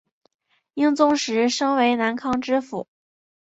[0.73, 2.87] 英宗时升为南康知府。